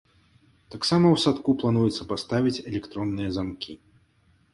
Таксама 0.75 1.05
ў 1.11 1.17
садку 1.23 1.53
плануецца 1.63 2.07
паставіць 2.13 2.63
электронныя 2.71 3.29
замкі. 3.37 3.73